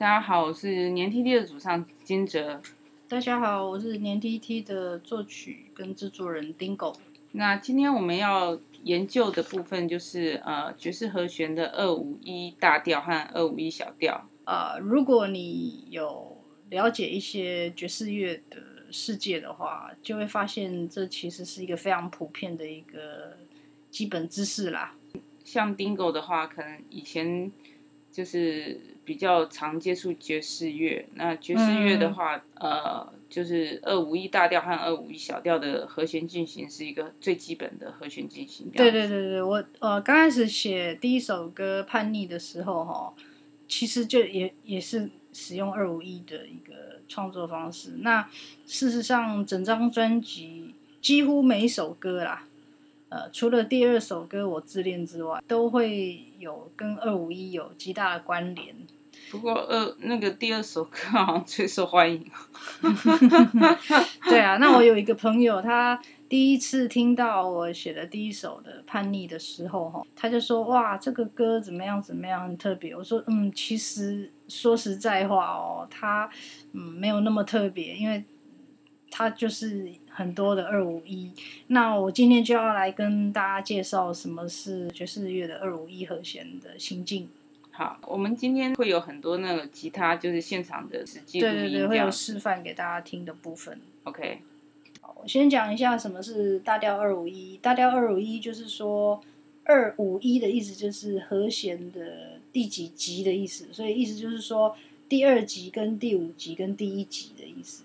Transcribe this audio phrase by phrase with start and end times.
[0.00, 2.58] 大家好，我是年 tt 的主唱金哲。
[3.06, 6.96] 大家好，我是年 tt 的作曲跟制作人 Dingo。
[7.32, 14.26] 那今天我们要研究的部分就是呃爵士和弦的二五一大调和二五一小调。
[14.46, 16.38] 呃，如果你有
[16.70, 18.56] 了解一些爵士乐的
[18.90, 23.36] 世界的话，就会发现这其实是一个非常普遍的一个
[23.90, 24.94] 基本知识啦。
[25.44, 27.52] 像 Dingo 的话，可能以前
[28.10, 28.80] 就是。
[29.02, 38.70] 比较常接触爵士乐，那爵士乐的话，嗯、呃，就是二五一大调和二五一小调的和弦进行是一个最基本的和弦进行。
[38.70, 43.12] 对对对对，我呃刚开始写第一首歌《叛逆》的时候，哈，
[43.66, 47.94] 其实就也也是使用二五一的一个创作方式。
[48.02, 48.28] 那
[48.64, 52.46] 事实上，整张专辑几乎每一首歌啦。
[53.10, 58.74] 呃，除了第二首歌《我自恋》之外，都会有跟二五一有极大的关联。
[59.30, 62.24] 不过，二，那个第二首歌好像最受欢迎。
[64.30, 72.00] 对啊，那我有一个朋友，他第一次听到我写的第一首的《叛逆》的时候，哈，他就说：“哇，这个歌怎么样？
[72.00, 72.44] 怎么样？
[72.44, 76.30] 很特别。”我说：“嗯，其实说实在话哦，他
[76.72, 78.24] 嗯没有那么特别，因为
[79.10, 81.30] 他就是。”很多的二五一，
[81.68, 87.28] 那我今天就要来跟大家介绍什么是爵士乐的二五一和弦的行进。
[87.70, 93.80] 好，我们今天会有很多那个吉他，就是现场的实际对对对，会有示范给大家听的部分。
[94.04, 94.40] OK，
[95.00, 97.56] 好，我先讲一下什么是大调二五一。
[97.62, 99.22] 大调二五一就是说，
[99.64, 104.76] 二五一的意思就是和弦的第几级的意思，所以意思就是说
[105.08, 107.84] 第二级跟第五级跟第一级的意思。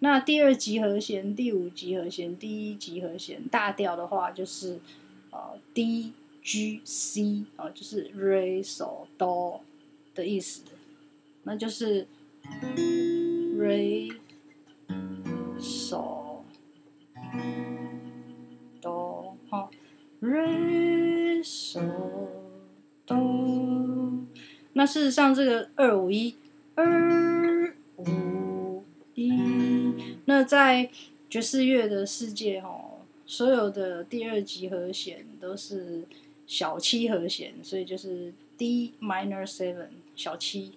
[0.00, 4.78] 那第二级和弦、第五级和弦、第一级和弦，大调的话就是，
[5.30, 9.60] 呃，D G C 啊、呃，就是 Re So Do
[10.14, 10.62] 的意思，
[11.42, 12.06] 那就是
[13.56, 14.14] Re
[15.58, 16.44] So
[18.80, 19.70] Do 好
[20.22, 21.82] ，Re So
[23.04, 24.26] Do。
[24.74, 26.36] 那事实上，这个二五一
[26.76, 28.04] 二五
[30.26, 30.90] 那在
[31.28, 36.04] 爵士乐的世界，哦，所有的第二级和弦都是
[36.46, 40.72] 小七和弦，所以就是 D minor seven 小七，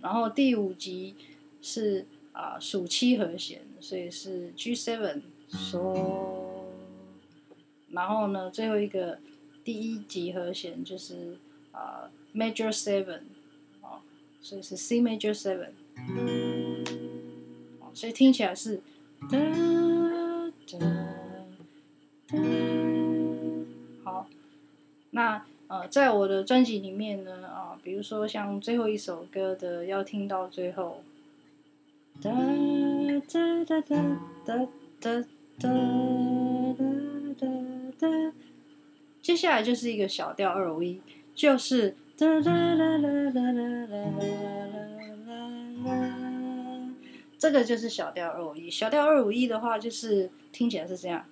[0.00, 1.14] 然后第五级
[1.62, 6.64] 是啊属七和弦，所以是 G seven so，
[7.90, 9.18] 然后呢最后一个
[9.64, 11.38] 第一级和弦就是
[11.72, 13.20] 啊 major seven
[13.80, 14.02] 啊，
[14.40, 15.70] 所以是 C major seven。
[17.94, 18.80] 所以听起来是
[19.30, 19.38] 哒
[20.66, 20.78] 哒哒。
[24.04, 24.28] 好，
[25.10, 31.02] 那呃，在我的专辑里面呢，啊、比如说像最后一首歌的，要听到最后，
[32.22, 33.96] 哒哒哒哒
[34.44, 34.66] 哒
[35.00, 35.24] 哒
[35.58, 35.70] 哒
[37.36, 37.46] 哒
[37.98, 38.32] 哒，
[39.20, 41.00] 接下来就是一个小调二五一，
[41.34, 44.57] 就是哒啦啦啦啦啦啦啦啦。
[47.38, 51.24] 这个就是小调二五一，小调二五一的话，就是听起来是这样。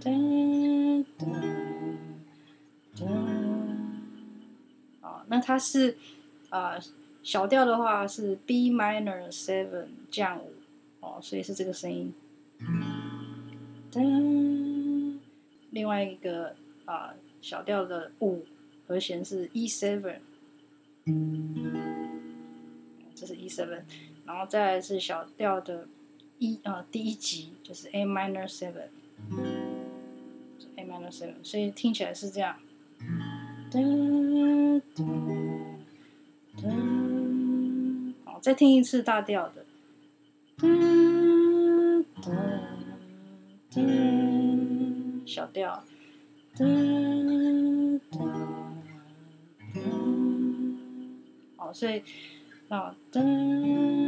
[0.00, 1.26] 噔噔
[2.96, 3.06] 噔。
[5.00, 5.96] 啊，那它是
[6.48, 6.78] 啊、
[7.24, 10.52] 小调的话是 B minor seven 降五，
[11.00, 12.14] 哦，所以是这个声音。
[13.90, 15.18] 噔。
[15.70, 16.54] 另外一个
[16.84, 18.44] 啊、小调的五
[18.86, 20.18] 和弦是 E seven，
[23.12, 23.82] 这是 E seven。
[24.26, 25.86] 然后再来是小调的
[26.38, 28.84] 一啊，第一级就是 A minor seven，A
[30.84, 32.56] minor seven，所以听起来是这样。
[33.70, 33.80] 哒
[34.94, 35.04] 哒
[36.62, 36.68] 哒，
[38.24, 39.66] 好，再听一次大调的。
[40.56, 40.66] 哒
[42.22, 42.32] 哒
[43.70, 43.82] 哒，
[45.26, 45.84] 小调。
[46.56, 46.64] 哒哒
[48.10, 48.18] 哒，
[51.56, 52.02] 好，所以。
[52.68, 53.20] 啊，哒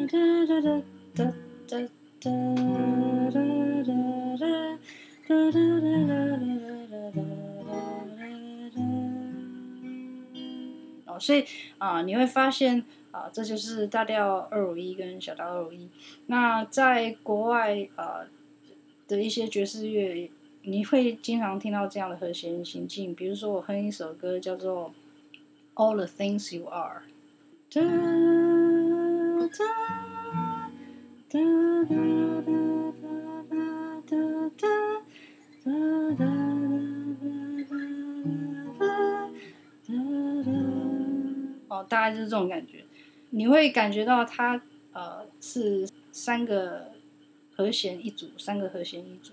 [0.09, 0.83] 哒哒哒
[1.15, 1.25] 哒
[1.67, 1.81] 哒
[2.17, 2.31] 哒哒
[3.31, 3.43] 哒
[3.83, 4.47] 哒哒
[5.27, 6.15] 哒哒哒哒
[6.87, 7.19] 哒哒哒
[11.07, 11.45] 哦，所以
[11.79, 15.89] 啊，你会发现啊，这就是大调二五一跟小调二五一。
[16.27, 18.21] 那在国外啊
[19.09, 20.31] 的一些爵士乐，
[20.63, 23.13] 你会经常听到这样的和弦行进。
[23.13, 24.93] 比如说，我哼一首歌叫做
[25.83, 27.03] 《All the Things You Are》。
[41.69, 42.85] 哦，大概就是这种感觉，
[43.31, 44.61] 你会感觉到它
[44.93, 46.93] 呃是三个
[47.55, 49.33] 和弦一组，三个和弦一组。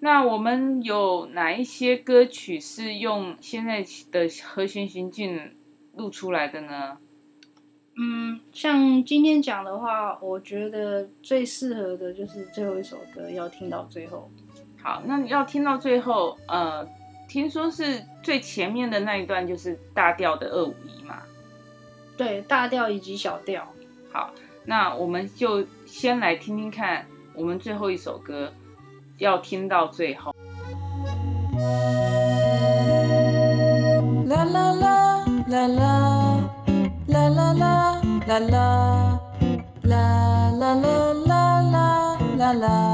[0.00, 5.52] 那我们有哪一些歌曲是用现在的和弦行进
[5.94, 6.98] 录出来的呢？
[7.96, 14.30] 嗯，像今天讲的话，我觉得最适合的就是最后一首歌，要听到最后。
[14.82, 16.86] 好，那你要听到最后，呃。
[17.28, 21.22] 听说是最前面的那一段就是大调的二五一嘛？
[22.16, 23.72] 对，大调以及小调。
[24.10, 28.52] 好，那我们就先来听听看，我们最后一首歌
[29.20, 30.34] 要听到最后。
[34.26, 35.78] 啦啦啦啦啦
[37.06, 37.78] 啦啦啦
[38.26, 39.20] 啦啦啦
[39.82, 39.94] 啦
[40.52, 42.89] 啦啦啦啦啦啦。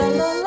[0.00, 0.39] la la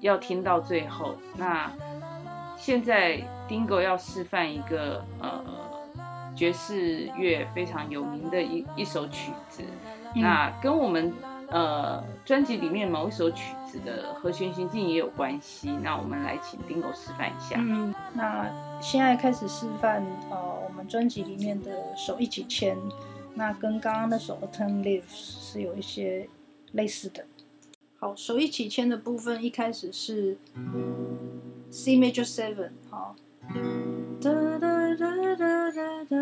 [0.00, 1.70] 要听到最后，那
[2.56, 5.44] 现在 Dingo 要示范一个呃
[6.34, 9.62] 爵士乐非常有名的一一首曲子，
[10.14, 11.12] 嗯、那跟我们
[11.48, 15.70] 呃专辑里面某一首曲子的和弦行进也有关系。
[15.82, 17.56] 那我们来请 Dingo 示范一下。
[17.58, 18.48] 嗯，那
[18.80, 22.76] 现在开始示范呃我们专辑里面的手一起牵，
[23.34, 26.28] 那跟刚刚那首 Autumn Leaves 是有一些
[26.72, 27.24] 类似的。
[28.00, 30.38] 好，手一起牵的部分一开始是
[31.68, 33.16] C major seven，好，
[34.20, 36.16] 哒哒哒哒哒哒，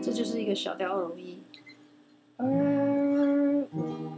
[0.00, 1.42] 这就是一个小调二五一，
[2.38, 2.48] 二
[3.70, 4.12] 五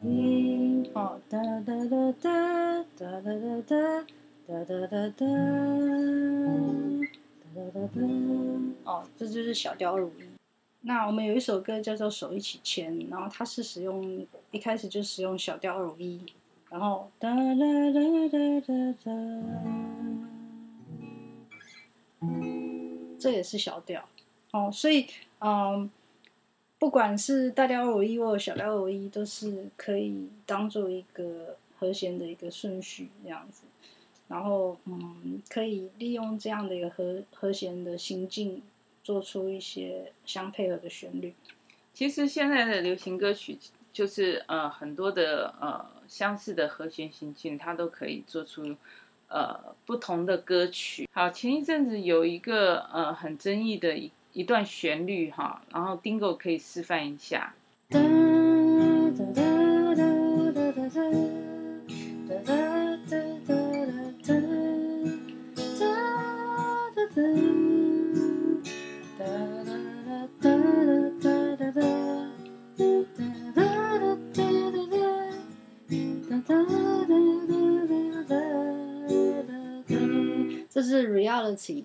[0.00, 3.84] 一，好，哒哒哒哒哒哒哒哒哒
[4.46, 4.86] 哒哒哒哒
[7.74, 8.00] 哒哒，
[8.84, 10.33] 哦，这就是小调二五一。
[10.86, 16.20] 那我们有一首歌叫做《手一起牵》，然后它是使用一开始就使用小调二五一，
[16.68, 17.92] 然后哒哒哒
[18.28, 19.10] 哒哒哒，
[23.18, 24.06] 这也是小调
[24.52, 25.06] 哦，所以
[25.38, 25.90] 嗯，
[26.78, 33.62] 不管是大调二五一或小调二五一，都是可以当做一个和弦的一个顺序这样子。
[34.28, 38.62] 然后嗯，可以利用这样的一个和和弦的行进，
[39.04, 41.32] 做出一些相配合的旋律。
[41.92, 43.56] 其实现在的流行歌曲
[43.92, 48.74] 就是呃很多的呃相似的和弦行进，它都可以做出
[49.28, 49.56] 呃
[49.86, 51.08] 不同的歌曲。
[51.12, 57.54] 好，前一阵子有一个呃很争议的一一段旋律哈，然后 Dingo 可以示范一下。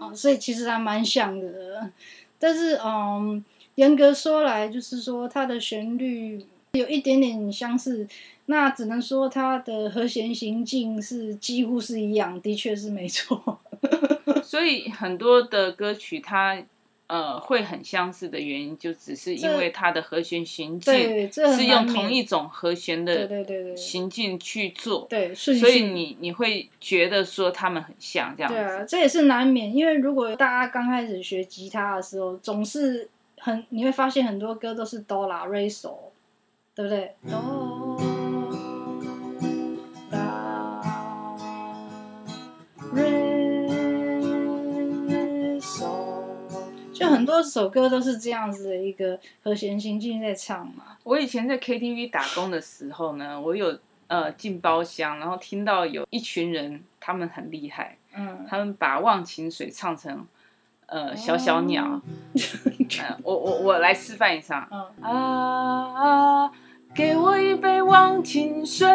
[0.00, 1.90] 哦，所以其实还蛮像的，
[2.38, 3.42] 但是嗯，
[3.76, 6.46] 严格说来，就是说它的旋律。
[6.78, 8.06] 有一点点相似，
[8.46, 13.58] 那只能说它的和弦行进是几乎是一样，的确是没错。
[14.42, 16.56] 所以很多的歌曲它
[17.06, 28.56] 呃会很相似的原因，就只是因为它的和弦行进是用同一种和弦的行进去做，对，所以你你会觉得说他们很像这样子。
[28.56, 33.08] 对啊，这也是难免，因为如果大家刚开始学吉他的时候，总是
[33.38, 35.92] 很你会发现很多歌都是哆啦瑞嗦。
[36.78, 37.12] 对不对？
[37.28, 37.98] 哆
[40.12, 40.80] 啦
[42.92, 43.02] 瑞
[45.58, 45.88] 嗦，
[46.92, 50.96] 就很多首歌都是这样子的一个和弦行进在唱嘛。
[51.02, 60.24] 我以前在 KTV 打工的时候呢，我有呃进包厢，然后听到有一群人，他们很厉害，嗯，他们把《忘情水》唱成
[60.86, 62.00] 呃小小鸟，
[63.24, 66.46] 我我我来示范一下，嗯啊。
[66.46, 66.52] 啊
[66.94, 68.86] 给我一杯忘情水，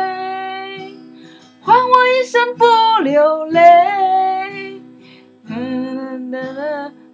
[1.61, 2.65] 换我一生不
[3.03, 3.63] 流泪。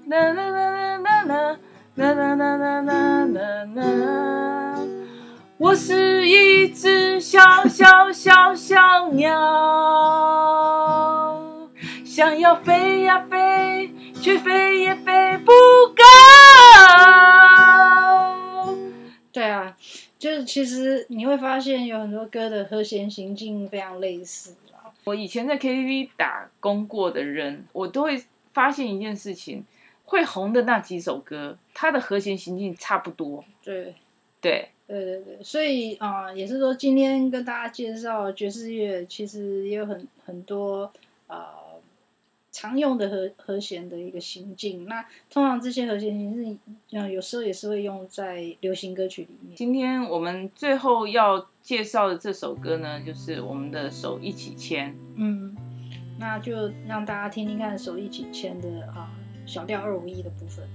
[0.09, 1.53] 呐呐呐呐
[1.95, 4.87] 呐呐呐呐呐呐呐，
[5.57, 9.31] 我是一只小小小小鸟，
[12.03, 15.51] 想要飞呀飞，却飞也飞不
[20.49, 24.55] 其实你会发现有很多歌的和弦行进非常类似。
[25.03, 29.63] 我以前在 KTV 打工过的人，我都会发现一件事情：
[30.05, 33.45] 会红的那几首歌，它的和弦行进差不多。
[33.63, 33.93] 对，
[34.41, 35.43] 对，对对对。
[35.43, 40.91] 所以啊、呃，也是说今天跟大家介绍爵士乐，其实也有很很多
[41.27, 41.37] 啊。
[41.37, 41.68] 呃
[42.51, 46.57] 常用的和和弦的一个行进，那通常这些和弦形式，
[46.91, 49.55] 嗯，有时候也是会用在流行歌曲里面。
[49.55, 54.95] 今天我们最后要介绍的这首歌呢，就是我们的手一起牵。
[55.15, 55.55] 嗯，
[56.19, 59.11] 那就让大家听听看手一起牵的啊
[59.45, 60.67] 小调二五一的部分。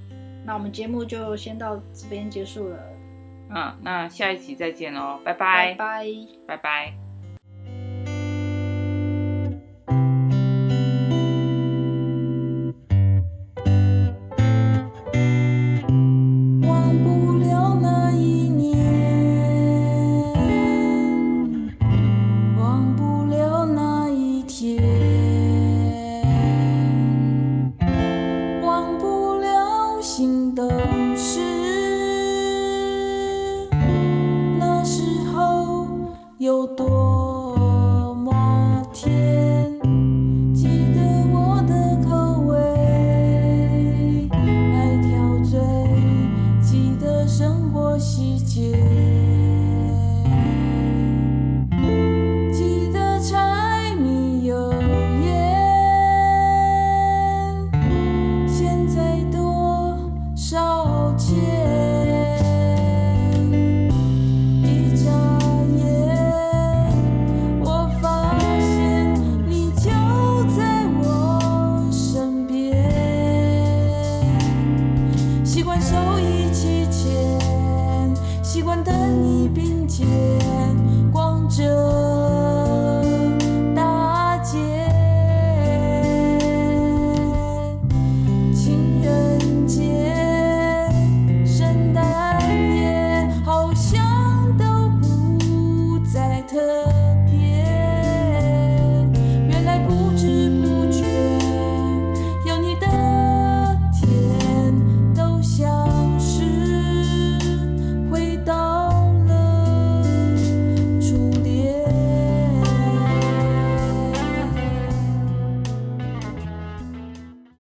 [0.47, 2.79] 那我们节目就先到这边结束了。
[3.51, 6.07] 嗯，那下一期再见喽，拜拜，拜拜，
[6.47, 7.04] 拜拜。